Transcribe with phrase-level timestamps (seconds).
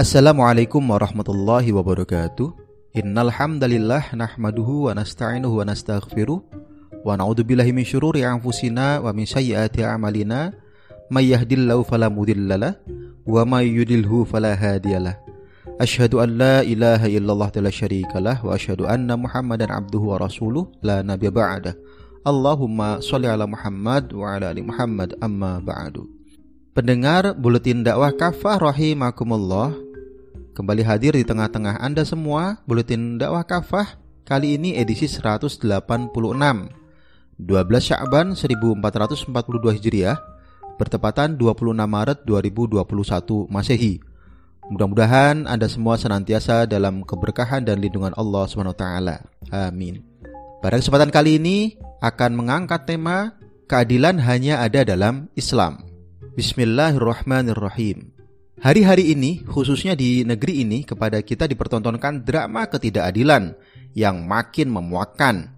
[0.00, 2.56] Assalamualaikum warahmatullahi wabarakatuh.
[2.96, 9.28] Innal hamdalillah nahmaduhu wa nasta'inuhu wa nastaghfiruh wa na'udzu billahi min syururi anfusina wa min
[9.28, 10.56] sayyiati a'malina
[11.12, 12.80] may yahdihillahu fala mudhillalah
[13.28, 15.20] wa may yudlilhu fala hadiyalah.
[15.76, 21.04] Asyhadu an la ilaha illallah la syarikalah wa asyhadu anna Muhammadan abduhu wa rasuluh la
[21.04, 21.76] nabiyya ba'dah.
[22.24, 26.08] Allahumma sholli ala Muhammad wa ala ali Muhammad amma ba'du.
[26.72, 29.89] Pendengar Buletin Dakwah Kafah rahimakumullah
[30.60, 33.96] Kembali hadir di tengah-tengah Anda semua Buletin Dakwah Kafah
[34.28, 36.12] Kali ini edisi 186 12
[37.80, 39.32] Sya'ban 1442
[39.80, 40.20] Hijriah
[40.76, 42.76] Bertepatan 26 Maret 2021
[43.48, 44.04] Masehi.
[44.68, 48.84] Mudah-mudahan Anda semua senantiasa dalam keberkahan dan lindungan Allah SWT
[49.56, 50.04] Amin.
[50.60, 53.32] Pada kesempatan kali ini akan mengangkat tema
[53.64, 55.88] Keadilan hanya ada dalam Islam.
[56.36, 58.19] Bismillahirrahmanirrahim.
[58.60, 63.56] Hari-hari ini, khususnya di negeri ini, kepada kita dipertontonkan drama ketidakadilan
[63.96, 65.48] yang makin memuakkan.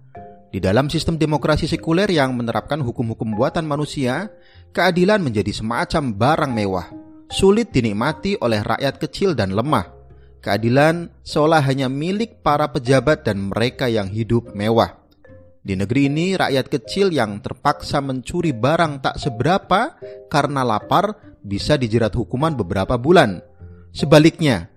[0.47, 4.31] Di dalam sistem demokrasi sekuler yang menerapkan hukum-hukum buatan manusia,
[4.71, 6.87] keadilan menjadi semacam barang mewah,
[7.27, 9.83] sulit dinikmati oleh rakyat kecil dan lemah.
[10.39, 15.02] Keadilan seolah hanya milik para pejabat dan mereka yang hidup mewah.
[15.63, 19.95] Di negeri ini, rakyat kecil yang terpaksa mencuri barang tak seberapa
[20.27, 23.39] karena lapar bisa dijerat hukuman beberapa bulan.
[23.95, 24.67] Sebaliknya,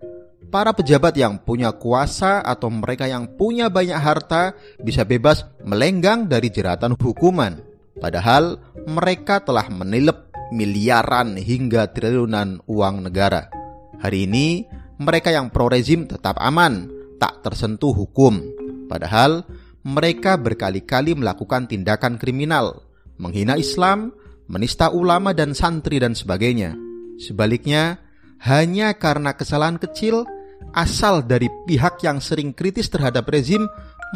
[0.47, 6.55] para pejabat yang punya kuasa atau mereka yang punya banyak harta bisa bebas melenggang dari
[6.55, 7.59] jeratan hukuman.
[7.98, 13.50] Padahal mereka telah menilep miliaran hingga triliunan uang negara.
[13.98, 14.62] Hari ini,
[15.03, 16.87] mereka yang pro rezim tetap aman,
[17.19, 18.39] tak tersentuh hukum.
[18.87, 19.43] Padahal
[19.87, 22.83] mereka berkali-kali melakukan tindakan kriminal,
[23.23, 24.11] menghina Islam,
[24.51, 26.75] menista ulama dan santri dan sebagainya.
[27.23, 28.03] Sebaliknya,
[28.43, 30.27] hanya karena kesalahan kecil
[30.75, 33.62] asal dari pihak yang sering kritis terhadap rezim,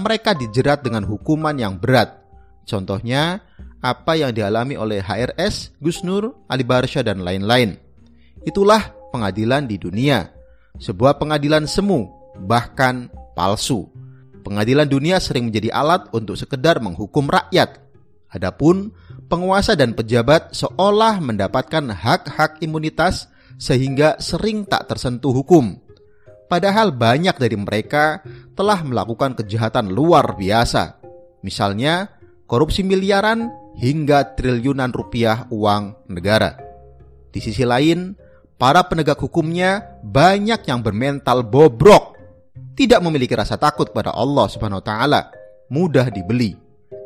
[0.02, 2.18] mereka dijerat dengan hukuman yang berat.
[2.66, 3.38] Contohnya,
[3.78, 7.78] apa yang dialami oleh HRS, Gus Nur, Ali Barsha, dan lain-lain.
[8.42, 10.34] Itulah pengadilan di dunia.
[10.82, 12.10] Sebuah pengadilan semu,
[12.42, 13.06] bahkan
[13.38, 13.99] palsu.
[14.40, 17.80] Pengadilan dunia sering menjadi alat untuk sekedar menghukum rakyat.
[18.30, 18.94] Adapun
[19.26, 23.28] penguasa dan pejabat seolah mendapatkan hak-hak imunitas
[23.60, 25.76] sehingga sering tak tersentuh hukum.
[26.50, 28.24] Padahal banyak dari mereka
[28.58, 30.98] telah melakukan kejahatan luar biasa.
[31.46, 32.10] Misalnya,
[32.50, 33.46] korupsi miliaran
[33.78, 36.58] hingga triliunan rupiah uang negara.
[37.30, 38.18] Di sisi lain,
[38.58, 42.19] para penegak hukumnya banyak yang bermental bobrok
[42.80, 45.20] tidak memiliki rasa takut pada Allah Subhanahu wa taala,
[45.68, 46.56] mudah dibeli,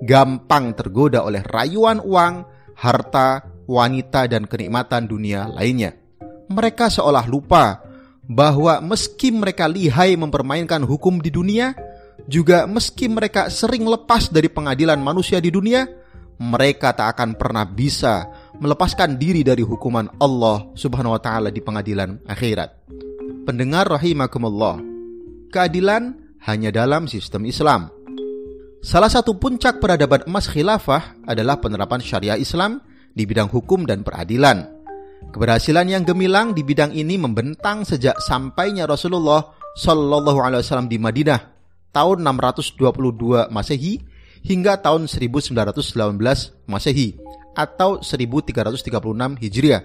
[0.06, 2.46] gampang tergoda oleh rayuan uang,
[2.78, 5.98] harta, wanita dan kenikmatan dunia lainnya.
[6.46, 7.82] Mereka seolah lupa
[8.22, 11.74] bahwa meski mereka lihai mempermainkan hukum di dunia,
[12.30, 15.90] juga meski mereka sering lepas dari pengadilan manusia di dunia,
[16.38, 18.30] mereka tak akan pernah bisa
[18.62, 22.70] melepaskan diri dari hukuman Allah Subhanahu wa taala di pengadilan akhirat.
[23.42, 24.93] Pendengar rahimakumullah
[25.54, 27.94] keadilan hanya dalam sistem Islam.
[28.82, 32.82] Salah satu puncak peradaban emas khilafah adalah penerapan syariah Islam
[33.14, 34.66] di bidang hukum dan peradilan.
[35.30, 41.40] Keberhasilan yang gemilang di bidang ini membentang sejak sampainya Rasulullah Shallallahu Alaihi Wasallam di Madinah
[41.94, 44.02] tahun 622 Masehi
[44.44, 47.16] hingga tahun 1918 Masehi
[47.56, 48.90] atau 1336
[49.40, 49.82] Hijriah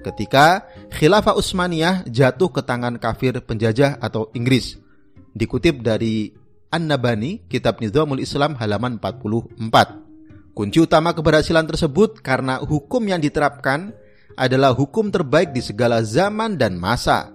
[0.00, 0.64] ketika
[0.94, 4.87] Khilafah Utsmaniyah jatuh ke tangan kafir penjajah atau Inggris.
[5.36, 6.32] Dikutip dari
[6.68, 10.52] An-Nabani, Kitab Nizamul Islam halaman 44.
[10.52, 13.94] Kunci utama keberhasilan tersebut karena hukum yang diterapkan
[14.34, 17.30] adalah hukum terbaik di segala zaman dan masa.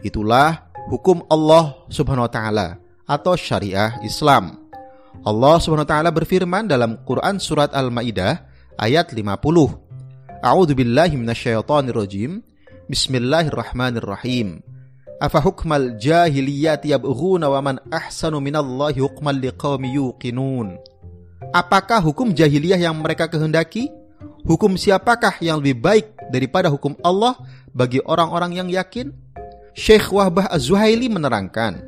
[0.00, 2.68] Itulah hukum Allah Subhanahu wa taala
[3.04, 4.62] atau syariah Islam.
[5.26, 8.46] Allah Subhanahu wa taala berfirman dalam Quran surat Al-Maidah
[8.78, 10.40] ayat 50.
[10.40, 11.14] A'udzu billahi
[11.92, 12.40] rajim.
[12.88, 14.62] Bismillahirrahmanirrahim.
[16.00, 19.04] Jahiliyati yabghuna wa man ahsanu minallahi
[19.36, 20.80] liqaumi yuqinun.
[21.52, 23.92] Apakah hukum jahiliyah yang mereka kehendaki?
[24.48, 27.36] Hukum siapakah yang lebih baik daripada hukum Allah
[27.76, 29.12] bagi orang-orang yang yakin?
[29.76, 31.84] Syekh Wahbah Az-Zuhaili menerangkan,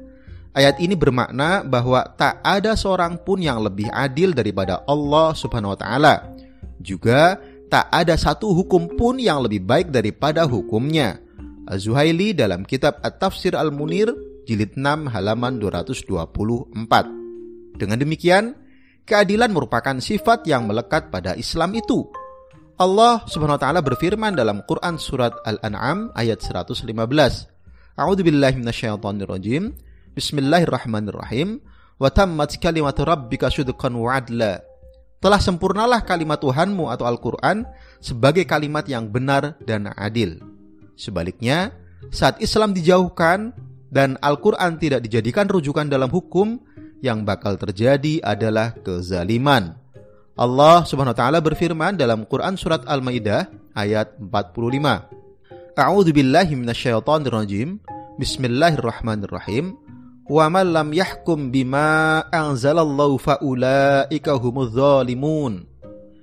[0.52, 5.78] ayat ini bermakna bahwa tak ada seorang pun yang lebih adil daripada Allah Subhanahu wa
[5.80, 6.14] taala.
[6.78, 7.40] Juga
[7.72, 11.16] tak ada satu hukum pun yang lebih baik daripada hukumnya.
[11.66, 14.10] Az-Zuhaili dalam kitab At-Tafsir Al-Munir
[14.48, 17.78] jilid 6 halaman 224.
[17.78, 18.58] Dengan demikian,
[19.06, 22.10] keadilan merupakan sifat yang melekat pada Islam itu.
[22.82, 26.82] Allah Subhanahu wa taala berfirman dalam Quran surat Al-An'am ayat 115.
[27.94, 29.70] A'udzubillahi minasyaitonirrajim.
[30.18, 31.62] Bismillahirrahmanirrahim.
[32.02, 34.66] Wa tammat kalimatu rabbika syudqan wa adla.
[35.22, 37.62] Telah sempurnalah kalimat Tuhanmu atau Al-Quran
[38.02, 40.42] sebagai kalimat yang benar dan adil.
[40.96, 41.72] Sebaliknya,
[42.12, 43.52] saat Islam dijauhkan
[43.92, 46.60] dan Al-Quran tidak dijadikan rujukan dalam hukum,
[47.02, 49.74] yang bakal terjadi adalah kezaliman.
[50.38, 55.76] Allah Subhanahu wa taala berfirman dalam Quran surat Al-Maidah ayat 45.
[55.76, 57.82] A'udzu billahi minasyaitonir rajim.
[58.16, 59.76] Bismillahirrahmanirrahim.
[60.30, 65.68] Wa man lam yahkum bima anzalallahu faulaika humuz zalimun.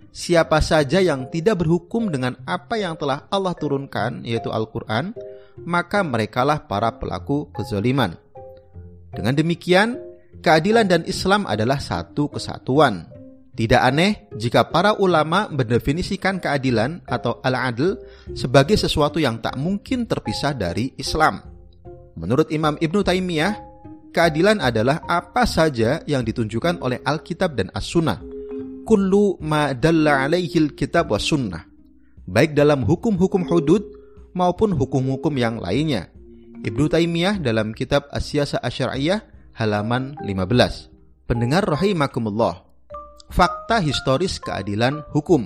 [0.10, 5.14] Siapa saja yang tidak berhukum dengan apa yang telah Allah turunkan yaitu Al-Qur'an,
[5.62, 8.18] maka merekalah para pelaku kezaliman.
[9.14, 10.02] Dengan demikian,
[10.42, 13.06] keadilan dan Islam adalah satu kesatuan.
[13.54, 18.00] Tidak aneh jika para ulama mendefinisikan keadilan atau al-adl
[18.32, 21.44] sebagai sesuatu yang tak mungkin terpisah dari Islam.
[22.16, 23.60] Menurut Imam Ibnu Taimiyah,
[24.16, 28.29] keadilan adalah apa saja yang ditunjukkan oleh Alkitab dan As-Sunnah.
[28.90, 31.62] Kullu ma dalla alaihil kitab wa sunnah.
[32.26, 33.86] Baik dalam hukum-hukum hudud
[34.34, 36.10] maupun hukum-hukum yang lainnya.
[36.66, 39.22] Ibnu Taimiyah dalam kitab Asyasa Asyariyah
[39.54, 40.90] halaman 15.
[41.30, 42.66] Pendengar rahimakumullah.
[43.30, 45.46] Fakta historis keadilan hukum.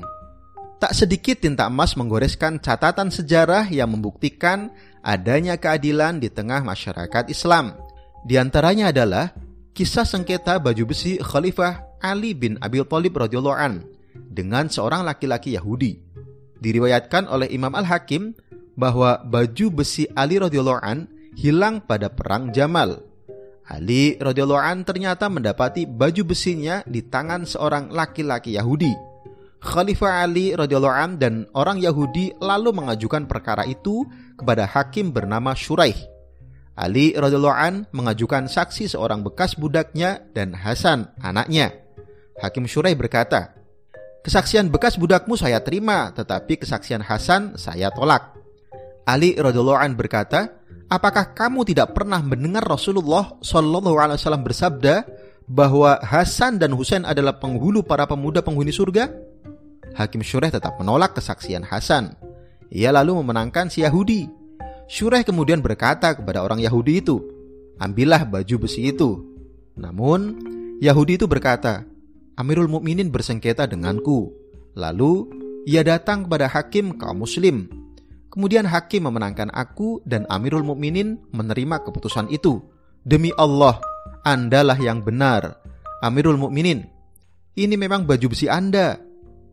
[0.80, 4.72] Tak sedikit tinta emas menggoreskan catatan sejarah yang membuktikan
[5.04, 7.76] adanya keadilan di tengah masyarakat Islam.
[8.24, 9.36] Di antaranya adalah
[9.76, 16.04] kisah sengketa baju besi Khalifah Ali bin Abi Thalib radhiyallahu an dengan seorang laki-laki Yahudi.
[16.60, 18.36] Diriwayatkan oleh Imam Al-Hakim
[18.76, 21.08] bahwa baju besi Ali radhiyallahu an
[21.40, 23.02] hilang pada perang Jamal.
[23.64, 28.92] Ali radhiyallahu an ternyata mendapati baju besinya di tangan seorang laki-laki Yahudi.
[29.64, 34.04] Khalifah Ali radhiyallahu an dan orang Yahudi lalu mengajukan perkara itu
[34.36, 35.96] kepada hakim bernama Shuraih.
[36.76, 41.83] Ali radhiyallahu an mengajukan saksi seorang bekas budaknya dan Hasan anaknya.
[42.40, 43.54] Hakim Syurai berkata,
[44.26, 48.34] "Kesaksian bekas budakmu saya terima, tetapi kesaksian Hasan saya tolak."
[49.04, 55.04] Ali radhiyallahu an berkata, "Apakah kamu tidak pernah mendengar Rasulullah shallallahu alaihi wasallam bersabda
[55.46, 59.12] bahwa Hasan dan Husain adalah penghulu para pemuda penghuni surga?"
[59.94, 62.18] Hakim Syurai tetap menolak kesaksian Hasan.
[62.74, 64.44] Ia lalu memenangkan si Yahudi
[64.88, 67.18] Syureh kemudian berkata kepada orang Yahudi itu,
[67.80, 69.24] "Ambillah baju besi itu."
[69.74, 70.38] Namun,
[70.84, 71.88] Yahudi itu berkata,
[72.40, 74.34] "Amirul Mukminin bersengketa denganku."
[74.74, 75.30] Lalu,
[75.70, 77.70] ia datang kepada hakim kaum muslim.
[78.34, 82.58] Kemudian hakim memenangkan aku dan Amirul Mukminin menerima keputusan itu.
[83.06, 83.78] Demi Allah,
[84.26, 85.62] Andalah yang benar.
[86.02, 86.90] Amirul Mukminin,
[87.54, 88.98] ini memang baju besi Anda.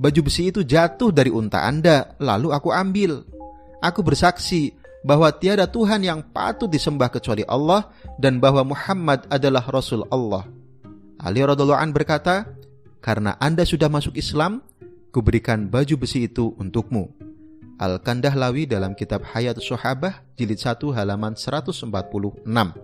[0.01, 3.21] Baju besi itu jatuh dari unta Anda, lalu aku ambil.
[3.85, 4.73] Aku bersaksi
[5.05, 10.49] bahwa tiada Tuhan yang patut disembah kecuali Allah dan bahwa Muhammad adalah Rasul Allah.
[11.21, 12.49] Ali radhiallahu berkata,
[13.01, 14.65] "Karena Anda sudah masuk Islam,
[15.13, 17.11] kuberikan baju besi itu untukmu."
[17.81, 22.77] Al-Kandahlawi dalam kitab Hayat Sahabah jilid 1 halaman 146.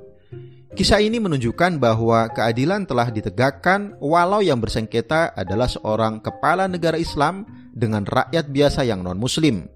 [0.76, 7.48] Kisah ini menunjukkan bahwa keadilan telah ditegakkan walau yang bersengketa adalah seorang kepala negara Islam
[7.72, 9.68] dengan rakyat biasa yang non-muslim.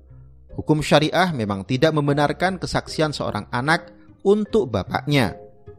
[0.56, 3.92] Hukum syariah memang tidak membenarkan kesaksian seorang anak
[4.24, 5.36] untuk bapaknya.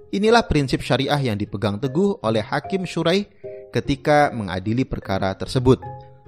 [0.09, 3.25] Inilah prinsip syariah yang dipegang teguh oleh Hakim Syurai
[3.71, 5.79] ketika mengadili perkara tersebut.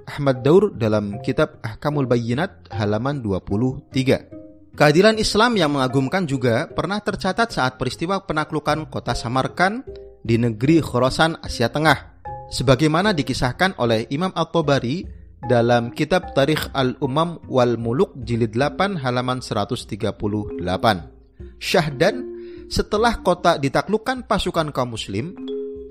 [0.04, 4.76] Ahmad Daur dalam kitab Ahkamul Bayyinat halaman 23.
[4.76, 9.86] Keadilan Islam yang mengagumkan juga pernah tercatat saat peristiwa penaklukan kota Samarkand
[10.26, 12.18] di negeri Khorasan Asia Tengah.
[12.50, 15.06] Sebagaimana dikisahkan oleh Imam At-Tabari
[15.46, 20.58] dalam kitab Tarikh Al-Umam wal Muluk jilid 8 halaman 138.
[21.60, 22.16] Syahdan
[22.72, 25.38] setelah kota ditaklukkan pasukan kaum muslim,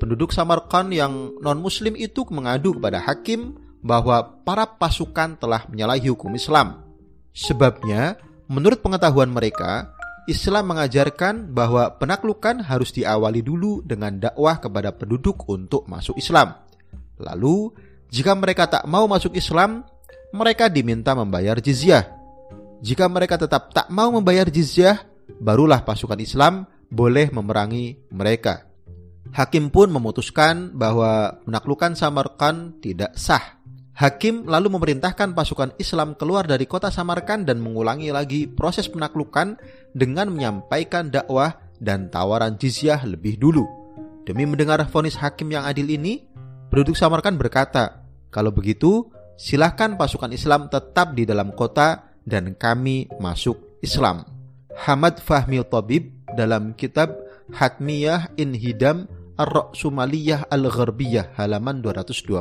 [0.03, 3.55] penduduk Samarkand yang non-muslim itu mengadu kepada hakim
[3.87, 6.83] bahwa para pasukan telah menyalahi hukum Islam.
[7.31, 8.19] Sebabnya,
[8.51, 9.95] menurut pengetahuan mereka,
[10.27, 16.59] Islam mengajarkan bahwa penaklukan harus diawali dulu dengan dakwah kepada penduduk untuk masuk Islam.
[17.23, 17.71] Lalu,
[18.11, 19.87] jika mereka tak mau masuk Islam,
[20.35, 22.11] mereka diminta membayar jizyah.
[22.83, 24.99] Jika mereka tetap tak mau membayar jizyah,
[25.39, 28.72] barulah pasukan Islam boleh memerangi mereka.
[29.33, 33.57] Hakim pun memutuskan bahwa menaklukkan Samarkand tidak sah.
[33.97, 39.57] Hakim lalu memerintahkan pasukan Islam keluar dari kota Samarkand dan mengulangi lagi proses penaklukan
[39.97, 43.65] dengan menyampaikan dakwah dan tawaran jizyah lebih dulu.
[44.29, 46.25] Demi mendengar vonis hakim yang adil ini,
[46.69, 53.81] penduduk Samarkand berkata, kalau begitu, silahkan pasukan Islam tetap di dalam kota dan kami masuk
[53.81, 54.25] Islam.
[54.73, 57.13] Hamad Fahmi Tabib dalam kitab
[57.53, 59.05] Hatmiyah Inhidam
[59.43, 62.39] Ar-Ra'sumaliyah Al-Gharbiyah halaman 226.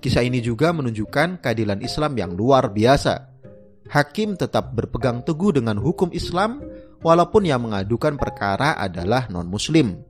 [0.00, 3.28] Kisah ini juga menunjukkan keadilan Islam yang luar biasa.
[3.92, 6.64] Hakim tetap berpegang teguh dengan hukum Islam
[7.04, 10.00] walaupun yang mengadukan perkara adalah non-muslim.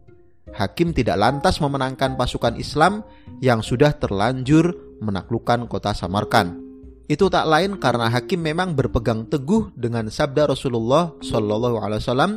[0.54, 3.02] Hakim tidak lantas memenangkan pasukan Islam
[3.42, 4.70] yang sudah terlanjur
[5.02, 6.62] menaklukkan kota Samarkand.
[7.10, 12.32] Itu tak lain karena hakim memang berpegang teguh dengan sabda Rasulullah Shallallahu Alaihi Wasallam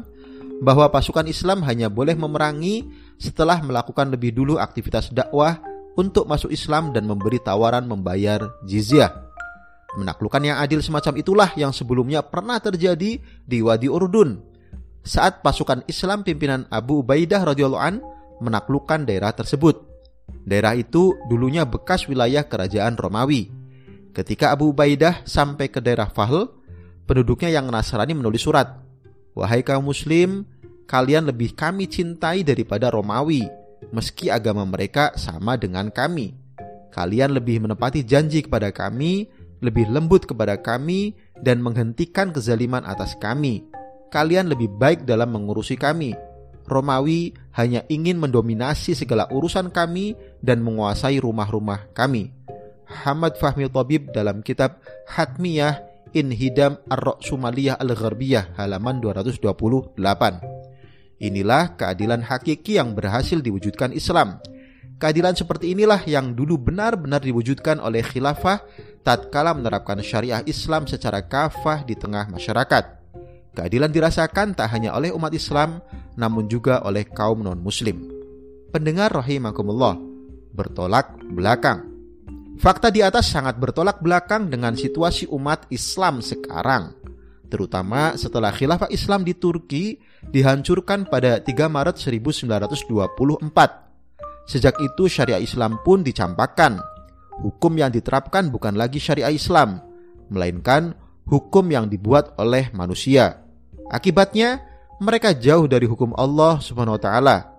[0.62, 2.90] bahwa pasukan Islam hanya boleh memerangi
[3.22, 5.62] setelah melakukan lebih dulu aktivitas dakwah
[5.98, 9.26] untuk masuk Islam dan memberi tawaran membayar jizyah.
[9.98, 14.38] Menaklukkan yang adil semacam itulah yang sebelumnya pernah terjadi di Wadi Urdun
[15.08, 18.04] saat pasukan Islam pimpinan Abu Ubaidah radhiyallahu an
[18.44, 19.88] menaklukkan daerah tersebut.
[20.44, 23.50] Daerah itu dulunya bekas wilayah kerajaan Romawi.
[24.12, 26.52] Ketika Abu Ubaidah sampai ke daerah Fahl,
[27.08, 28.87] penduduknya yang Nasrani menulis surat,
[29.38, 30.50] "Wahai kaum muslim,
[30.89, 33.46] kalian lebih kami cintai daripada Romawi,
[33.94, 36.34] meski agama mereka sama dengan kami.
[36.89, 39.29] Kalian lebih menepati janji kepada kami,
[39.62, 43.77] lebih lembut kepada kami, dan menghentikan kezaliman atas kami."
[44.10, 46.15] kalian lebih baik dalam mengurusi kami.
[46.67, 52.36] Romawi hanya ingin mendominasi segala urusan kami dan menguasai rumah-rumah kami.
[52.88, 55.87] Hamad Fahmi Tabib dalam kitab Hatmiyah
[56.18, 59.94] Inhidam Ar-Sumaliyah Al-Gharbiyah halaman 228.
[61.22, 64.42] Inilah keadilan hakiki yang berhasil diwujudkan Islam.
[64.98, 68.66] Keadilan seperti inilah yang dulu benar-benar diwujudkan oleh khilafah
[69.06, 72.84] tatkala menerapkan syariah Islam secara kafah di tengah masyarakat.
[73.54, 75.86] Keadilan dirasakan tak hanya oleh umat Islam,
[76.18, 78.10] namun juga oleh kaum non-muslim.
[78.74, 79.98] Pendengar rahimakumullah,
[80.54, 81.87] bertolak belakang.
[82.58, 86.98] Fakta di atas sangat bertolak belakang dengan situasi umat Islam sekarang,
[87.46, 93.14] terutama setelah khilafah Islam di Turki dihancurkan pada 3 Maret 1924.
[94.50, 96.82] Sejak itu syariah Islam pun dicampakkan.
[97.38, 99.78] Hukum yang diterapkan bukan lagi syariah Islam,
[100.34, 100.98] melainkan
[101.30, 103.46] hukum yang dibuat oleh manusia.
[103.94, 104.66] Akibatnya,
[104.98, 107.54] mereka jauh dari hukum Allah Subhanahu wa taala.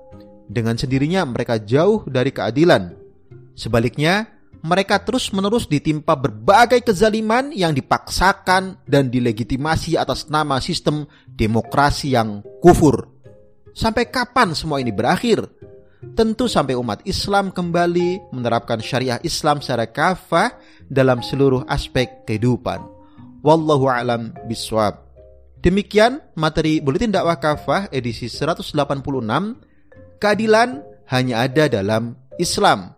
[0.51, 2.99] Dengan sendirinya mereka jauh dari keadilan.
[3.55, 12.43] Sebaliknya, mereka terus-menerus ditimpa berbagai kezaliman yang dipaksakan dan dilegitimasi atas nama sistem demokrasi yang
[12.59, 13.07] kufur.
[13.71, 15.47] Sampai kapan semua ini berakhir?
[16.15, 20.55] Tentu sampai umat Islam kembali menerapkan syariah Islam secara kafah
[20.87, 22.83] dalam seluruh aspek kehidupan.
[23.43, 25.07] Wallahu alam biswab.
[25.59, 28.75] Demikian materi Buletin Dakwah Kafah edisi 186
[30.19, 30.83] Keadilan
[31.15, 32.98] hanya ada dalam Islam.